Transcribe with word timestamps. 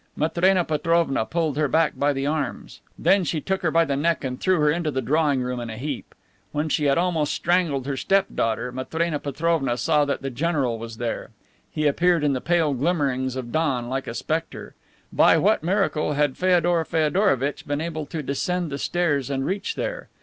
Matrena 0.15 0.63
Petrovna 0.65 1.27
pulled 1.27 1.57
her 1.57 1.67
back 1.67 1.93
by 1.95 2.11
the 2.11 2.25
arms. 2.25 2.81
Then 2.97 3.23
she 3.23 3.39
took 3.39 3.61
her 3.61 3.69
by 3.69 3.85
the 3.85 3.95
neck 3.95 4.23
and 4.23 4.41
threw 4.41 4.59
her 4.59 4.71
into 4.71 4.89
the 4.89 4.99
drawing 4.99 5.43
room 5.43 5.59
in 5.59 5.69
a 5.69 5.77
heap. 5.77 6.15
When 6.51 6.69
she 6.69 6.85
had 6.85 6.97
almost 6.97 7.31
strangled 7.35 7.85
her 7.85 7.95
step 7.95 8.25
daughter, 8.33 8.71
Matrena 8.71 9.19
Petrovna 9.19 9.77
saw 9.77 10.03
that 10.05 10.23
the 10.23 10.31
general 10.31 10.79
was 10.79 10.97
there. 10.97 11.29
He 11.69 11.85
appeared 11.85 12.23
in 12.23 12.33
the 12.33 12.41
pale 12.41 12.73
glimmerings 12.73 13.35
of 13.35 13.51
dawn 13.51 13.89
like 13.89 14.07
a 14.07 14.15
specter. 14.15 14.73
By 15.13 15.37
what 15.37 15.61
miracle 15.61 16.13
had 16.13 16.35
Feodor 16.35 16.83
Feodorovitch 16.83 17.67
been 17.67 17.79
able 17.79 18.07
to 18.07 18.23
descend 18.23 18.71
the 18.71 18.79
stairs 18.79 19.29
and 19.29 19.45
reach 19.45 19.75
there? 19.75 20.07